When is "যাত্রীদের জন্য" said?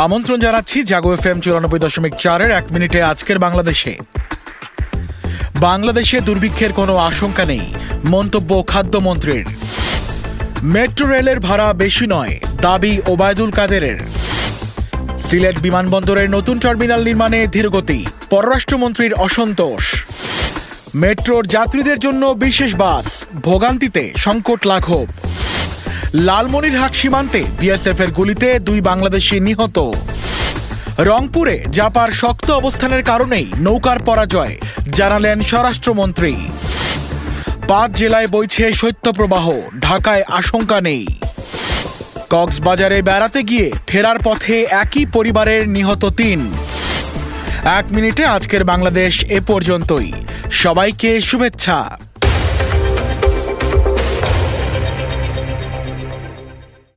21.46-22.22